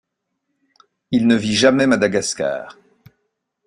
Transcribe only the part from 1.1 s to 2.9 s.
Il ne vit jamais Madagascar.